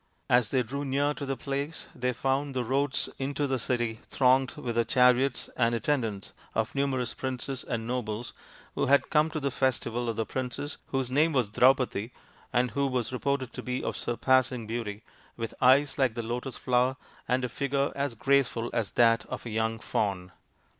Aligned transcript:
As 0.31 0.49
they 0.49 0.63
drew 0.63 0.83
near 0.83 1.13
to 1.13 1.27
the 1.27 1.37
place 1.37 1.85
they 1.93 2.11
found 2.11 2.55
the 2.55 2.63
roads 2.63 3.07
into 3.19 3.45
the 3.45 3.59
city 3.59 3.99
thronged 4.09 4.55
with 4.55 4.73
the 4.73 4.83
chariots 4.83 5.47
and 5.55 5.75
attendants 5.75 6.33
of 6.55 6.73
numerous 6.73 7.13
princes 7.13 7.63
and 7.63 7.85
nobles 7.85 8.33
who 8.73 8.87
had 8.87 9.11
come 9.11 9.29
to 9.29 9.39
the 9.39 9.51
festival 9.51 10.09
of 10.09 10.15
the 10.15 10.25
princess, 10.25 10.77
whose 10.87 11.11
name 11.11 11.33
was 11.33 11.49
Draupadi, 11.51 12.11
and 12.51 12.71
who 12.71 12.87
was 12.87 13.13
reported 13.13 13.53
to 13.53 13.61
be 13.61 13.83
of 13.83 13.95
surpassing 13.95 14.65
beauty, 14.65 15.03
with 15.37 15.53
eyes 15.61 15.99
like 15.99 16.15
the 16.15 16.23
lotus 16.23 16.57
flower, 16.57 16.97
and 17.27 17.45
a 17.45 17.47
figure 17.47 17.91
as 17.95 18.15
graceful 18.15 18.71
as 18.73 18.89
that 18.93 19.23
of 19.27 19.45
a 19.45 19.51
young 19.51 19.77
fawn. 19.77 20.31